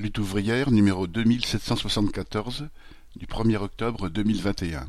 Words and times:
Lutte 0.00 0.16
ouvrière 0.16 0.70
numéro 0.70 1.06
2774 1.06 2.70
du 3.16 3.26
1er 3.26 3.58
octobre 3.58 4.08
2021. 4.08 4.88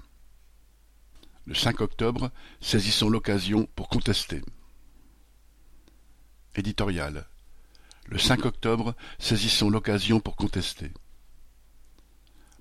Le 1.46 1.54
5 1.54 1.82
octobre, 1.82 2.32
saisissons 2.62 3.10
l'occasion 3.10 3.68
pour 3.76 3.90
contester. 3.90 4.42
Éditorial. 6.56 7.28
Le 8.06 8.18
5 8.18 8.46
octobre, 8.46 8.96
saisissons 9.20 9.70
l'occasion 9.70 10.22
pour 10.22 10.38
contester. 10.38 10.94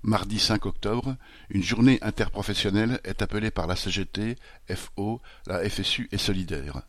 Mardi 0.03 0.37
5 0.37 0.65
octobre, 0.65 1.15
une 1.51 1.63
journée 1.63 1.99
interprofessionnelle 2.01 2.99
est 3.05 3.21
appelée 3.21 3.51
par 3.51 3.65
la 3.65 3.77
CGT, 3.77 4.35
FO, 4.75 5.21
la 5.47 5.69
FSU 5.69 6.09
et 6.11 6.17
Solidaire. 6.17 6.81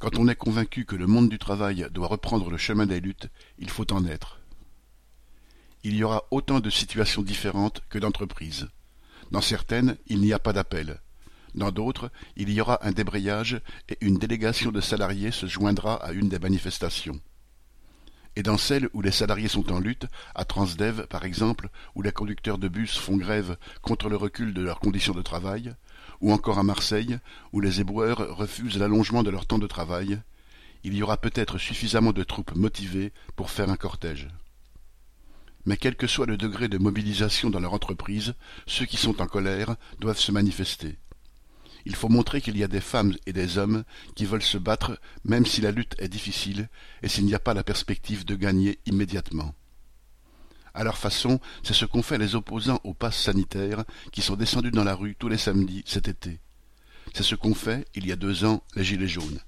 Quand 0.00 0.18
on 0.18 0.26
est 0.26 0.34
convaincu 0.34 0.86
que 0.86 0.96
le 0.96 1.06
monde 1.06 1.28
du 1.28 1.38
travail 1.38 1.86
doit 1.92 2.08
reprendre 2.08 2.50
le 2.50 2.58
chemin 2.58 2.86
des 2.86 2.98
luttes, 2.98 3.28
il 3.58 3.70
faut 3.70 3.92
en 3.92 4.04
être. 4.06 4.41
Il 5.84 5.96
y 5.96 6.04
aura 6.04 6.24
autant 6.30 6.60
de 6.60 6.70
situations 6.70 7.22
différentes 7.22 7.82
que 7.88 7.98
d'entreprises. 7.98 8.68
Dans 9.32 9.40
certaines, 9.40 9.96
il 10.06 10.20
n'y 10.20 10.32
a 10.32 10.38
pas 10.38 10.52
d'appel. 10.52 11.00
Dans 11.54 11.72
d'autres, 11.72 12.10
il 12.36 12.50
y 12.50 12.60
aura 12.60 12.86
un 12.86 12.92
débrayage 12.92 13.60
et 13.88 13.98
une 14.00 14.16
délégation 14.16 14.70
de 14.70 14.80
salariés 14.80 15.32
se 15.32 15.46
joindra 15.46 15.94
à 15.96 16.12
une 16.12 16.28
des 16.28 16.38
manifestations. 16.38 17.20
Et 18.36 18.42
dans 18.42 18.56
celles 18.56 18.88
où 18.94 19.02
les 19.02 19.10
salariés 19.10 19.48
sont 19.48 19.72
en 19.72 19.80
lutte, 19.80 20.06
à 20.34 20.44
Transdev 20.44 21.06
par 21.08 21.24
exemple, 21.24 21.68
où 21.94 22.02
les 22.02 22.12
conducteurs 22.12 22.58
de 22.58 22.68
bus 22.68 22.96
font 22.96 23.16
grève 23.16 23.56
contre 23.82 24.08
le 24.08 24.16
recul 24.16 24.54
de 24.54 24.62
leurs 24.62 24.80
conditions 24.80 25.12
de 25.12 25.20
travail, 25.20 25.74
ou 26.20 26.32
encore 26.32 26.58
à 26.58 26.62
Marseille, 26.62 27.18
où 27.52 27.60
les 27.60 27.80
éboueurs 27.80 28.36
refusent 28.36 28.78
l'allongement 28.78 29.22
de 29.22 29.30
leur 29.30 29.46
temps 29.46 29.58
de 29.58 29.66
travail, 29.66 30.20
il 30.84 30.94
y 30.94 31.02
aura 31.02 31.16
peut-être 31.16 31.58
suffisamment 31.58 32.12
de 32.12 32.24
troupes 32.24 32.54
motivées 32.54 33.12
pour 33.36 33.50
faire 33.50 33.68
un 33.68 33.76
cortège. 33.76 34.28
Mais 35.64 35.76
quel 35.76 35.96
que 35.96 36.06
soit 36.06 36.26
le 36.26 36.36
degré 36.36 36.68
de 36.68 36.78
mobilisation 36.78 37.50
dans 37.50 37.60
leur 37.60 37.74
entreprise, 37.74 38.34
ceux 38.66 38.86
qui 38.86 38.96
sont 38.96 39.20
en 39.20 39.26
colère 39.26 39.76
doivent 40.00 40.18
se 40.18 40.32
manifester. 40.32 40.98
Il 41.84 41.96
faut 41.96 42.08
montrer 42.08 42.40
qu'il 42.40 42.56
y 42.56 42.64
a 42.64 42.68
des 42.68 42.80
femmes 42.80 43.16
et 43.26 43.32
des 43.32 43.58
hommes 43.58 43.84
qui 44.14 44.24
veulent 44.24 44.42
se 44.42 44.58
battre 44.58 45.00
même 45.24 45.46
si 45.46 45.60
la 45.60 45.72
lutte 45.72 45.94
est 45.98 46.08
difficile 46.08 46.68
et 47.02 47.08
s'il 47.08 47.24
n'y 47.24 47.34
a 47.34 47.40
pas 47.40 47.54
la 47.54 47.64
perspective 47.64 48.24
de 48.24 48.36
gagner 48.36 48.78
immédiatement. 48.86 49.54
À 50.74 50.84
leur 50.84 50.96
façon, 50.96 51.40
c'est 51.62 51.74
ce 51.74 51.84
qu'ont 51.84 52.02
fait 52.02 52.18
les 52.18 52.34
opposants 52.34 52.80
au 52.84 52.94
pass 52.94 53.16
sanitaire 53.16 53.84
qui 54.10 54.22
sont 54.22 54.36
descendus 54.36 54.70
dans 54.70 54.84
la 54.84 54.94
rue 54.94 55.16
tous 55.16 55.28
les 55.28 55.36
samedis 55.36 55.82
cet 55.86 56.08
été. 56.08 56.40
C'est 57.14 57.24
ce 57.24 57.34
qu'ont 57.34 57.54
fait, 57.54 57.86
il 57.94 58.06
y 58.06 58.12
a 58.12 58.16
deux 58.16 58.44
ans, 58.44 58.62
les 58.74 58.84
Gilets 58.84 59.08
jaunes. 59.08 59.40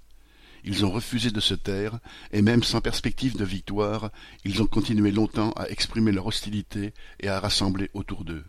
Ils 0.66 0.86
ont 0.86 0.90
refusé 0.90 1.30
de 1.30 1.40
se 1.40 1.52
taire, 1.52 1.98
et 2.32 2.40
même 2.40 2.62
sans 2.62 2.80
perspective 2.80 3.36
de 3.36 3.44
victoire, 3.44 4.10
ils 4.44 4.62
ont 4.62 4.66
continué 4.66 5.10
longtemps 5.12 5.52
à 5.52 5.68
exprimer 5.68 6.10
leur 6.10 6.26
hostilité 6.26 6.94
et 7.20 7.28
à 7.28 7.38
rassembler 7.38 7.90
autour 7.92 8.24
d'eux. 8.24 8.44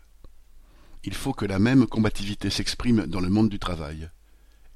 Il 1.04 1.14
faut 1.14 1.34
que 1.34 1.44
la 1.44 1.58
même 1.58 1.86
combativité 1.86 2.48
s'exprime 2.48 3.06
dans 3.06 3.20
le 3.20 3.28
monde 3.28 3.50
du 3.50 3.58
travail. 3.58 4.08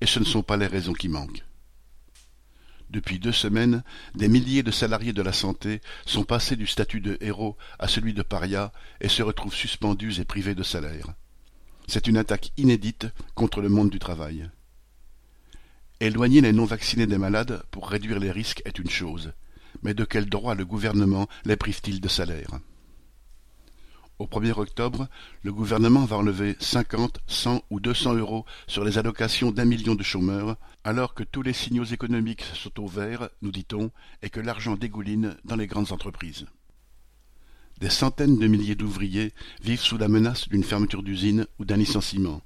Et 0.02 0.06
ce 0.06 0.18
ne 0.18 0.24
sont 0.24 0.42
pas 0.42 0.58
les 0.58 0.66
raisons 0.66 0.92
qui 0.92 1.08
manquent. 1.08 1.44
Depuis 2.90 3.18
deux 3.18 3.32
semaines, 3.32 3.84
des 4.14 4.28
milliers 4.28 4.62
de 4.62 4.70
salariés 4.70 5.12
de 5.12 5.22
la 5.22 5.32
santé 5.32 5.80
sont 6.06 6.24
passés 6.24 6.56
du 6.56 6.66
statut 6.66 7.00
de 7.00 7.16
héros 7.20 7.56
à 7.78 7.88
celui 7.88 8.12
de 8.12 8.22
paria 8.22 8.72
et 9.00 9.08
se 9.08 9.22
retrouvent 9.22 9.54
suspendus 9.54 10.20
et 10.20 10.24
privés 10.24 10.54
de 10.54 10.62
salaire. 10.62 11.14
C'est 11.86 12.06
une 12.06 12.16
attaque 12.18 12.52
inédite 12.56 13.06
contre 13.34 13.60
le 13.60 13.68
monde 13.68 13.90
du 13.90 13.98
travail. 13.98 14.50
Éloigner 16.02 16.40
les 16.40 16.54
non-vaccinés 16.54 17.06
des 17.06 17.18
malades 17.18 17.62
pour 17.70 17.90
réduire 17.90 18.18
les 18.18 18.30
risques 18.30 18.62
est 18.64 18.78
une 18.78 18.88
chose, 18.88 19.34
mais 19.82 19.92
de 19.92 20.06
quel 20.06 20.30
droit 20.30 20.54
le 20.54 20.64
gouvernement 20.64 21.28
les 21.44 21.56
prive-t-il 21.56 22.00
de 22.00 22.08
salaire? 22.08 22.58
Au 24.18 24.24
1er 24.24 24.58
octobre, 24.58 25.08
le 25.42 25.52
gouvernement 25.52 26.06
va 26.06 26.16
enlever 26.16 26.56
50, 26.58 27.18
100 27.26 27.64
ou 27.68 27.80
200 27.80 28.14
euros 28.14 28.46
sur 28.66 28.82
les 28.82 28.96
allocations 28.96 29.50
d'un 29.50 29.66
million 29.66 29.94
de 29.94 30.02
chômeurs, 30.02 30.56
alors 30.84 31.12
que 31.12 31.22
tous 31.22 31.42
les 31.42 31.52
signaux 31.52 31.84
économiques 31.84 32.46
sont 32.54 32.80
au 32.80 32.86
vert, 32.86 33.28
nous 33.42 33.52
dit-on, 33.52 33.90
et 34.22 34.30
que 34.30 34.40
l'argent 34.40 34.76
dégouline 34.76 35.36
dans 35.44 35.56
les 35.56 35.66
grandes 35.66 35.92
entreprises. 35.92 36.46
Des 37.78 37.90
centaines 37.90 38.38
de 38.38 38.46
milliers 38.46 38.74
d'ouvriers 38.74 39.34
vivent 39.62 39.80
sous 39.80 39.98
la 39.98 40.08
menace 40.08 40.48
d'une 40.48 40.64
fermeture 40.64 41.02
d'usine 41.02 41.46
ou 41.58 41.66
d'un 41.66 41.76
licenciement. 41.76 42.40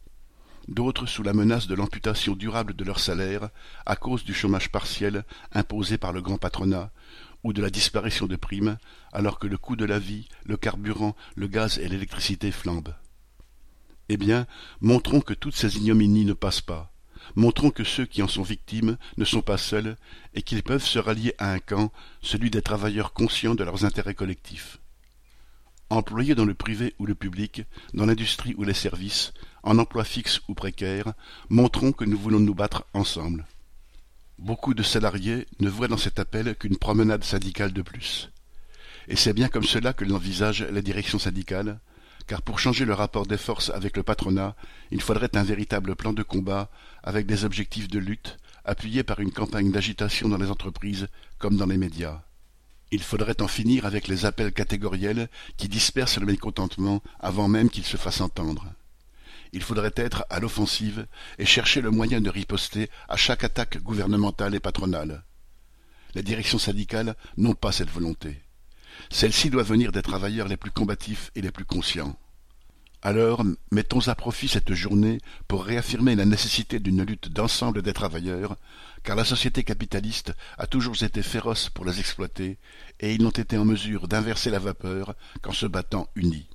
D'autres 0.68 1.06
sous 1.06 1.22
la 1.22 1.34
menace 1.34 1.66
de 1.66 1.74
l'amputation 1.74 2.34
durable 2.34 2.74
de 2.74 2.84
leur 2.84 2.98
salaire 2.98 3.50
à 3.84 3.96
cause 3.96 4.24
du 4.24 4.32
chômage 4.32 4.70
partiel 4.70 5.24
imposé 5.52 5.98
par 5.98 6.12
le 6.12 6.22
grand 6.22 6.38
patronat 6.38 6.90
ou 7.42 7.52
de 7.52 7.60
la 7.60 7.68
disparition 7.68 8.26
de 8.26 8.36
primes, 8.36 8.78
alors 9.12 9.38
que 9.38 9.46
le 9.46 9.58
coût 9.58 9.76
de 9.76 9.84
la 9.84 9.98
vie, 9.98 10.28
le 10.44 10.56
carburant, 10.56 11.14
le 11.36 11.46
gaz 11.46 11.78
et 11.78 11.88
l'électricité 11.88 12.50
flambent. 12.50 12.94
Eh 14.08 14.16
bien, 14.16 14.46
montrons 14.80 15.20
que 15.20 15.34
toutes 15.34 15.54
ces 15.54 15.76
ignominies 15.76 16.24
ne 16.24 16.32
passent 16.32 16.62
pas. 16.62 16.90
Montrons 17.36 17.70
que 17.70 17.84
ceux 17.84 18.06
qui 18.06 18.22
en 18.22 18.28
sont 18.28 18.42
victimes 18.42 18.96
ne 19.18 19.24
sont 19.24 19.42
pas 19.42 19.58
seuls 19.58 19.96
et 20.34 20.42
qu'ils 20.42 20.62
peuvent 20.62 20.84
se 20.84 20.98
rallier 20.98 21.34
à 21.38 21.52
un 21.52 21.58
camp, 21.58 21.92
celui 22.22 22.50
des 22.50 22.62
travailleurs 22.62 23.12
conscients 23.12 23.54
de 23.54 23.64
leurs 23.64 23.84
intérêts 23.84 24.14
collectifs. 24.14 24.78
Employés 25.90 26.34
dans 26.34 26.44
le 26.46 26.54
privé 26.54 26.94
ou 26.98 27.06
le 27.06 27.14
public, 27.14 27.62
dans 27.92 28.06
l'industrie 28.06 28.54
ou 28.56 28.64
les 28.64 28.74
services, 28.74 29.32
en 29.64 29.78
emploi 29.78 30.04
fixe 30.04 30.40
ou 30.48 30.54
précaire, 30.54 31.14
montrons 31.48 31.92
que 31.92 32.04
nous 32.04 32.18
voulons 32.18 32.38
nous 32.38 32.54
battre 32.54 32.84
ensemble. 32.92 33.46
Beaucoup 34.38 34.74
de 34.74 34.82
salariés 34.82 35.46
ne 35.60 35.70
voient 35.70 35.88
dans 35.88 35.96
cet 35.96 36.18
appel 36.18 36.54
qu'une 36.54 36.76
promenade 36.76 37.24
syndicale 37.24 37.72
de 37.72 37.82
plus. 37.82 38.30
Et 39.08 39.16
c'est 39.16 39.32
bien 39.32 39.48
comme 39.48 39.64
cela 39.64 39.92
que 39.92 40.04
l'envisage 40.04 40.62
la 40.62 40.82
direction 40.82 41.18
syndicale, 41.18 41.80
car 42.26 42.42
pour 42.42 42.58
changer 42.58 42.84
le 42.84 42.94
rapport 42.94 43.26
des 43.26 43.38
forces 43.38 43.70
avec 43.70 43.96
le 43.96 44.02
patronat, 44.02 44.54
il 44.90 45.00
faudrait 45.00 45.36
un 45.36 45.42
véritable 45.42 45.96
plan 45.96 46.12
de 46.12 46.22
combat 46.22 46.70
avec 47.02 47.26
des 47.26 47.44
objectifs 47.44 47.88
de 47.88 47.98
lutte, 47.98 48.38
appuyés 48.64 49.02
par 49.02 49.20
une 49.20 49.32
campagne 49.32 49.70
d'agitation 49.70 50.28
dans 50.28 50.38
les 50.38 50.50
entreprises 50.50 51.08
comme 51.38 51.56
dans 51.56 51.66
les 51.66 51.76
médias. 51.76 52.22
Il 52.90 53.02
faudrait 53.02 53.40
en 53.42 53.48
finir 53.48 53.86
avec 53.86 54.08
les 54.08 54.26
appels 54.26 54.52
catégoriels 54.52 55.28
qui 55.56 55.68
dispersent 55.68 56.18
le 56.18 56.26
mécontentement 56.26 57.02
avant 57.18 57.48
même 57.48 57.70
qu'il 57.70 57.84
se 57.84 57.96
fasse 57.96 58.20
entendre 58.20 58.66
il 59.54 59.62
faudrait 59.62 59.94
être 59.94 60.24
à 60.30 60.40
l'offensive 60.40 61.06
et 61.38 61.46
chercher 61.46 61.80
le 61.80 61.92
moyen 61.92 62.20
de 62.20 62.28
riposter 62.28 62.90
à 63.08 63.16
chaque 63.16 63.44
attaque 63.44 63.80
gouvernementale 63.80 64.56
et 64.56 64.60
patronale. 64.60 65.24
Les 66.16 66.24
directions 66.24 66.58
syndicales 66.58 67.14
n'ont 67.36 67.54
pas 67.54 67.70
cette 67.70 67.90
volonté. 67.90 68.42
Celle-ci 69.10 69.50
doit 69.50 69.62
venir 69.62 69.92
des 69.92 70.02
travailleurs 70.02 70.48
les 70.48 70.56
plus 70.56 70.72
combatifs 70.72 71.30
et 71.36 71.40
les 71.40 71.52
plus 71.52 71.64
conscients. 71.64 72.18
Alors, 73.00 73.44
mettons 73.70 74.08
à 74.08 74.16
profit 74.16 74.48
cette 74.48 74.74
journée 74.74 75.18
pour 75.46 75.64
réaffirmer 75.64 76.16
la 76.16 76.24
nécessité 76.24 76.80
d'une 76.80 77.04
lutte 77.04 77.28
d'ensemble 77.28 77.80
des 77.82 77.92
travailleurs, 77.92 78.56
car 79.04 79.14
la 79.14 79.24
société 79.24 79.62
capitaliste 79.62 80.32
a 80.58 80.66
toujours 80.66 81.00
été 81.00 81.22
féroce 81.22 81.68
pour 81.68 81.84
les 81.84 82.00
exploiter, 82.00 82.58
et 82.98 83.14
ils 83.14 83.22
n'ont 83.22 83.30
été 83.30 83.56
en 83.56 83.64
mesure 83.64 84.08
d'inverser 84.08 84.50
la 84.50 84.58
vapeur 84.58 85.14
qu'en 85.42 85.52
se 85.52 85.66
battant 85.66 86.08
unis. 86.16 86.48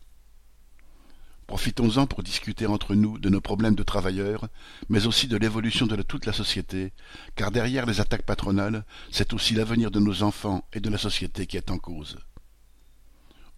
Profitons-en 1.59 2.07
pour 2.07 2.23
discuter 2.23 2.67
entre 2.67 2.95
nous 2.95 3.19
de 3.19 3.27
nos 3.27 3.41
problèmes 3.41 3.75
de 3.75 3.83
travailleurs, 3.83 4.47
mais 4.87 5.07
aussi 5.07 5.27
de 5.27 5.35
l'évolution 5.35 5.87
de 5.87 6.01
toute 6.01 6.25
la 6.25 6.31
société, 6.31 6.93
car 7.35 7.51
derrière 7.51 7.85
les 7.85 7.99
attaques 7.99 8.25
patronales, 8.25 8.85
c'est 9.11 9.33
aussi 9.33 9.55
l'avenir 9.55 9.91
de 9.91 9.99
nos 9.99 10.23
enfants 10.23 10.65
et 10.71 10.79
de 10.79 10.89
la 10.89 10.97
société 10.97 11.47
qui 11.47 11.57
est 11.57 11.69
en 11.69 11.77
cause. 11.77 12.17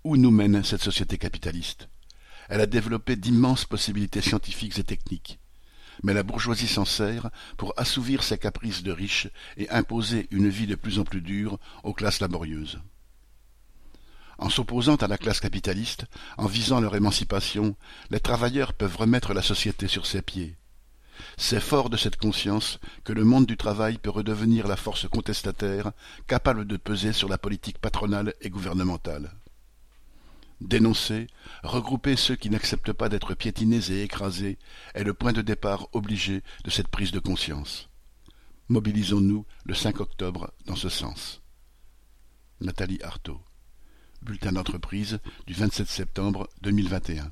Où 0.04 0.18
nous 0.18 0.32
mène 0.32 0.64
cette 0.64 0.82
société 0.82 1.20
capitaliste? 1.20 1.90
Elle 2.50 2.62
a 2.62 2.66
développé 2.66 3.16
d'immenses 3.16 3.66
possibilités 3.66 4.22
scientifiques 4.22 4.80
et 4.80 4.84
techniques, 4.84 5.38
mais 6.02 6.16
la 6.16 6.24
bourgeoisie 6.24 6.68
s'en 6.68 6.86
sert 6.86 7.30
pour 7.56 7.76
assouvir 7.78 8.24
ses 8.24 8.40
caprices 8.40 8.82
de 8.82 8.92
riches 8.92 9.28
et 9.58 9.70
imposer 9.70 10.28
une 10.32 10.50
vie 10.50 10.66
de 10.66 10.74
plus 10.74 10.98
en 10.98 11.04
plus 11.04 11.22
dure 11.22 11.60
aux 11.84 11.94
classes 11.94 12.20
laborieuses. 12.20 12.82
En 14.42 14.50
s'opposant 14.50 14.96
à 14.96 15.08
la 15.08 15.20
classe 15.20 15.40
capitaliste, 15.40 16.08
en 16.40 16.48
visant 16.48 16.82
leur 16.82 16.96
émancipation, 16.96 17.76
les 18.10 18.20
travailleurs 18.20 18.74
peuvent 18.74 18.98
remettre 18.98 19.36
la 19.36 19.44
société 19.44 19.88
sur 19.88 20.08
ses 20.08 20.24
pieds. 20.24 20.58
C'est 21.38 21.60
fort 21.60 21.92
de 21.92 21.96
cette 21.96 22.18
conscience 22.18 22.80
que 23.04 23.14
le 23.14 23.24
monde 23.24 23.46
du 23.46 23.56
travail 23.56 24.00
peut 24.00 24.10
redevenir 24.10 24.68
la 24.68 24.78
force 24.78 25.08
contestataire 25.08 25.92
capable 26.26 26.66
de 26.66 26.76
peser 26.76 27.14
sur 27.14 27.30
la 27.30 27.38
politique 27.38 27.78
patronale 27.78 28.34
et 28.42 28.50
gouvernementale. 28.50 29.32
Dénoncer, 30.60 31.28
regrouper 31.62 32.16
ceux 32.16 32.36
qui 32.36 32.50
n'acceptent 32.50 32.94
pas 32.94 33.10
d'être 33.10 33.36
piétinés 33.36 33.92
et 33.92 34.02
écrasés 34.02 34.58
est 34.96 35.04
le 35.04 35.14
point 35.14 35.34
de 35.34 35.44
départ 35.44 35.88
obligé 35.94 36.42
de 36.64 36.72
cette 36.72 36.88
prise 36.88 37.12
de 37.12 37.20
conscience. 37.20 37.90
Mobilisons-nous 38.70 39.46
le 39.66 39.74
5 39.76 40.00
octobre 40.00 40.52
dans 40.66 40.76
ce 40.76 40.90
sens. 40.90 41.44
Nathalie 42.60 43.04
Artaud 43.04 43.40
Bulletin 44.22 44.52
d'entreprise 44.52 45.20
du 45.48 45.54
27 45.54 45.88
septembre 45.88 46.50
2021. 46.62 47.32